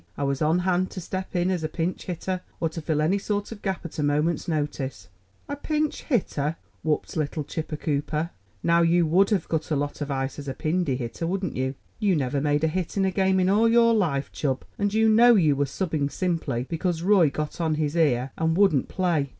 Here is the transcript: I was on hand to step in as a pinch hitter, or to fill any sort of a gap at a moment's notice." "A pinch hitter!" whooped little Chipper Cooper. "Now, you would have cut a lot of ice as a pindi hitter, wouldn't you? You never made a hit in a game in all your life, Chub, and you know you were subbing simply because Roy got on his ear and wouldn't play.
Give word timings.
I 0.17 0.23
was 0.23 0.41
on 0.41 0.57
hand 0.57 0.89
to 0.89 0.99
step 0.99 1.35
in 1.35 1.51
as 1.51 1.63
a 1.63 1.69
pinch 1.69 2.05
hitter, 2.05 2.41
or 2.59 2.69
to 2.69 2.81
fill 2.81 3.01
any 3.01 3.19
sort 3.19 3.51
of 3.51 3.59
a 3.59 3.61
gap 3.61 3.85
at 3.85 3.99
a 3.99 4.01
moment's 4.01 4.47
notice." 4.47 5.07
"A 5.47 5.55
pinch 5.55 6.01
hitter!" 6.01 6.55
whooped 6.81 7.15
little 7.15 7.43
Chipper 7.43 7.75
Cooper. 7.77 8.31
"Now, 8.63 8.81
you 8.81 9.05
would 9.05 9.29
have 9.29 9.47
cut 9.47 9.69
a 9.69 9.75
lot 9.75 10.01
of 10.01 10.09
ice 10.09 10.39
as 10.39 10.47
a 10.47 10.55
pindi 10.55 10.95
hitter, 10.95 11.27
wouldn't 11.27 11.55
you? 11.55 11.75
You 11.99 12.15
never 12.15 12.41
made 12.41 12.63
a 12.63 12.67
hit 12.67 12.97
in 12.97 13.05
a 13.05 13.11
game 13.11 13.39
in 13.39 13.47
all 13.47 13.69
your 13.69 13.93
life, 13.93 14.31
Chub, 14.31 14.65
and 14.79 14.91
you 14.91 15.07
know 15.07 15.35
you 15.35 15.55
were 15.55 15.65
subbing 15.65 16.09
simply 16.11 16.65
because 16.67 17.03
Roy 17.03 17.29
got 17.29 17.61
on 17.61 17.75
his 17.75 17.95
ear 17.95 18.31
and 18.39 18.57
wouldn't 18.57 18.87
play. 18.89 19.29